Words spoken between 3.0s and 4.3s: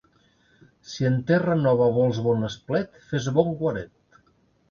fes bon guaret.